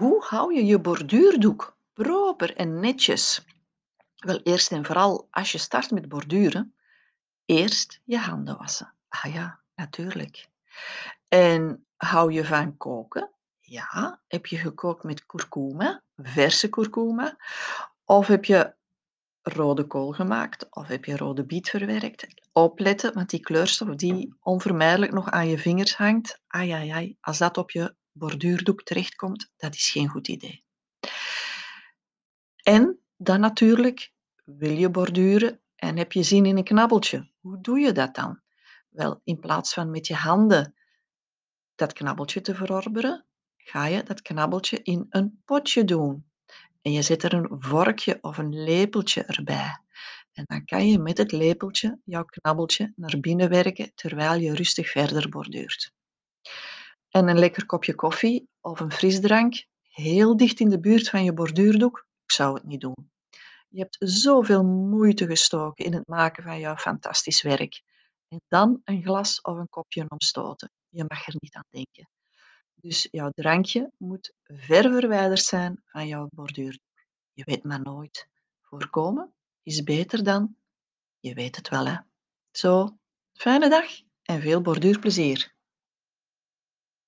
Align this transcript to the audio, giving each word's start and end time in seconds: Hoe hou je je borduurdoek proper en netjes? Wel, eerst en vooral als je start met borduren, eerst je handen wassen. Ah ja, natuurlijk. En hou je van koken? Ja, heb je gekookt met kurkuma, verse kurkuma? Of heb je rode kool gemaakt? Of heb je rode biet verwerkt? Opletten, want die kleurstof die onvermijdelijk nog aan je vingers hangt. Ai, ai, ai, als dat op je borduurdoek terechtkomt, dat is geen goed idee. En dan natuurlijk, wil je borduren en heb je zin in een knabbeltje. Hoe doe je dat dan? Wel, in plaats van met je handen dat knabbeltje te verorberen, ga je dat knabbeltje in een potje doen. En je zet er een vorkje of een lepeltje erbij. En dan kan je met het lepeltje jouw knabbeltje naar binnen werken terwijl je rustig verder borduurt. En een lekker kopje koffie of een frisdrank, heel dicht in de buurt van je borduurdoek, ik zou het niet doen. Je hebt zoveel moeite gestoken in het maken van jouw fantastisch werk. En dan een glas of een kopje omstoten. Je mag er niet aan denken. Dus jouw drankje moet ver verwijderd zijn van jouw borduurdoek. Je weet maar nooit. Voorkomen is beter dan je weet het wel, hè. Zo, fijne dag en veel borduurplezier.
Hoe 0.00 0.24
hou 0.24 0.54
je 0.54 0.64
je 0.64 0.80
borduurdoek 0.80 1.76
proper 1.92 2.56
en 2.56 2.80
netjes? 2.80 3.44
Wel, 4.16 4.40
eerst 4.42 4.72
en 4.72 4.84
vooral 4.84 5.28
als 5.30 5.52
je 5.52 5.58
start 5.58 5.90
met 5.90 6.08
borduren, 6.08 6.74
eerst 7.44 8.00
je 8.04 8.18
handen 8.18 8.58
wassen. 8.58 8.94
Ah 9.08 9.32
ja, 9.34 9.60
natuurlijk. 9.74 10.48
En 11.28 11.86
hou 11.96 12.32
je 12.32 12.44
van 12.44 12.76
koken? 12.76 13.30
Ja, 13.60 14.20
heb 14.28 14.46
je 14.46 14.56
gekookt 14.56 15.04
met 15.04 15.26
kurkuma, 15.26 16.02
verse 16.16 16.68
kurkuma? 16.68 17.36
Of 18.04 18.26
heb 18.26 18.44
je 18.44 18.74
rode 19.42 19.86
kool 19.86 20.12
gemaakt? 20.12 20.66
Of 20.70 20.86
heb 20.86 21.04
je 21.04 21.16
rode 21.16 21.44
biet 21.44 21.70
verwerkt? 21.70 22.26
Opletten, 22.52 23.14
want 23.14 23.30
die 23.30 23.40
kleurstof 23.40 23.94
die 23.94 24.34
onvermijdelijk 24.42 25.12
nog 25.12 25.30
aan 25.30 25.48
je 25.48 25.58
vingers 25.58 25.96
hangt. 25.96 26.40
Ai, 26.46 26.70
ai, 26.70 26.88
ai, 26.88 27.16
als 27.20 27.38
dat 27.38 27.56
op 27.58 27.70
je 27.70 27.98
borduurdoek 28.20 28.82
terechtkomt, 28.82 29.50
dat 29.56 29.74
is 29.74 29.90
geen 29.90 30.08
goed 30.08 30.28
idee. 30.28 30.64
En 32.62 32.98
dan 33.16 33.40
natuurlijk, 33.40 34.12
wil 34.44 34.76
je 34.76 34.90
borduren 34.90 35.60
en 35.76 35.96
heb 35.96 36.12
je 36.12 36.22
zin 36.22 36.46
in 36.46 36.56
een 36.56 36.64
knabbeltje. 36.64 37.30
Hoe 37.40 37.60
doe 37.60 37.78
je 37.78 37.92
dat 37.92 38.14
dan? 38.14 38.40
Wel, 38.88 39.20
in 39.24 39.40
plaats 39.40 39.74
van 39.74 39.90
met 39.90 40.06
je 40.06 40.14
handen 40.14 40.74
dat 41.74 41.92
knabbeltje 41.92 42.40
te 42.40 42.54
verorberen, 42.54 43.26
ga 43.56 43.86
je 43.86 44.02
dat 44.02 44.22
knabbeltje 44.22 44.82
in 44.82 45.06
een 45.10 45.42
potje 45.44 45.84
doen. 45.84 46.24
En 46.82 46.92
je 46.92 47.02
zet 47.02 47.22
er 47.22 47.32
een 47.32 47.62
vorkje 47.62 48.18
of 48.20 48.38
een 48.38 48.62
lepeltje 48.62 49.22
erbij. 49.22 49.78
En 50.32 50.44
dan 50.46 50.64
kan 50.64 50.88
je 50.88 50.98
met 50.98 51.18
het 51.18 51.32
lepeltje 51.32 51.98
jouw 52.04 52.24
knabbeltje 52.24 52.92
naar 52.96 53.20
binnen 53.20 53.48
werken 53.48 53.92
terwijl 53.94 54.40
je 54.40 54.54
rustig 54.54 54.90
verder 54.90 55.28
borduurt. 55.28 55.92
En 57.10 57.28
een 57.28 57.38
lekker 57.38 57.66
kopje 57.66 57.94
koffie 57.94 58.48
of 58.60 58.80
een 58.80 58.92
frisdrank, 58.92 59.66
heel 59.82 60.36
dicht 60.36 60.60
in 60.60 60.68
de 60.68 60.80
buurt 60.80 61.08
van 61.08 61.24
je 61.24 61.32
borduurdoek, 61.32 62.06
ik 62.24 62.32
zou 62.32 62.54
het 62.54 62.64
niet 62.64 62.80
doen. 62.80 63.10
Je 63.68 63.80
hebt 63.80 63.96
zoveel 63.98 64.64
moeite 64.64 65.26
gestoken 65.26 65.84
in 65.84 65.94
het 65.94 66.06
maken 66.06 66.42
van 66.42 66.58
jouw 66.58 66.76
fantastisch 66.76 67.42
werk. 67.42 67.82
En 68.28 68.40
dan 68.48 68.80
een 68.84 69.02
glas 69.02 69.40
of 69.40 69.56
een 69.56 69.68
kopje 69.68 70.04
omstoten. 70.08 70.70
Je 70.88 71.04
mag 71.08 71.26
er 71.26 71.34
niet 71.38 71.54
aan 71.54 71.64
denken. 71.70 72.08
Dus 72.74 73.08
jouw 73.10 73.30
drankje 73.30 73.92
moet 73.96 74.32
ver 74.42 74.82
verwijderd 74.82 75.42
zijn 75.42 75.82
van 75.84 76.06
jouw 76.06 76.28
borduurdoek. 76.30 77.04
Je 77.32 77.44
weet 77.44 77.64
maar 77.64 77.82
nooit. 77.82 78.28
Voorkomen 78.60 79.34
is 79.62 79.82
beter 79.82 80.24
dan 80.24 80.56
je 81.20 81.34
weet 81.34 81.56
het 81.56 81.68
wel, 81.68 81.86
hè. 81.86 81.96
Zo, 82.50 82.98
fijne 83.32 83.68
dag 83.68 83.86
en 84.22 84.40
veel 84.40 84.60
borduurplezier. 84.60 85.54